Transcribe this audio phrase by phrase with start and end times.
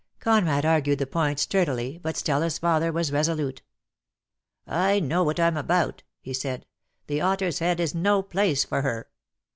[0.19, 3.61] Conrad argued the point sturdily, but Stella's father was resolute.
[4.65, 6.65] "I know what I'm about," he said.
[7.05, 9.09] "The 'Otter's Head' is no place for her.